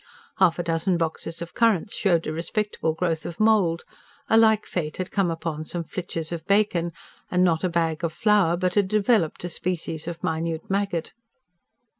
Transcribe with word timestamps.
Half 0.37 0.57
a 0.57 0.63
dozen 0.63 0.97
boxes 0.97 1.43
of 1.43 1.53
currants 1.53 1.93
showed 1.93 2.25
a 2.25 2.33
respectable 2.33 2.95
growth 2.95 3.23
of 3.23 3.39
mould; 3.39 3.83
a 4.31 4.35
like 4.35 4.65
fate 4.65 4.97
had 4.97 5.11
come 5.11 5.29
upon 5.29 5.63
some 5.63 5.83
flitches 5.83 6.31
of 6.31 6.43
bacon; 6.47 6.91
and 7.29 7.43
not 7.43 7.63
a 7.63 7.69
bag 7.69 8.03
of 8.03 8.11
flour 8.11 8.57
but 8.57 8.73
had 8.73 8.87
developed 8.87 9.43
a 9.43 9.47
species 9.49 10.07
of 10.07 10.23
minute 10.23 10.67
maggot. 10.71 11.13